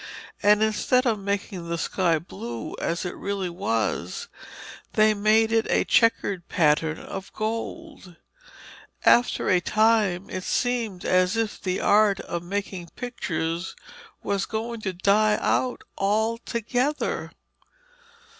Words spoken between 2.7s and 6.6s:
as it really was, they made it a chequered